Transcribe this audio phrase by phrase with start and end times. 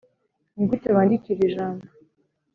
[0.55, 1.85] nigute wandika irijambo?"